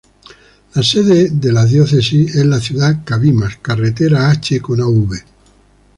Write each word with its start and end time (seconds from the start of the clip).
La 0.73 0.81
sede 0.81 1.29
la 1.51 1.63
diócesis 1.63 2.33
es 2.35 2.43
la 2.43 2.59
ciudad 2.59 3.03
Cabimas, 3.05 3.57
carretera 3.57 4.31
H 4.31 4.59
con 4.59 4.81
Av. 4.81 5.09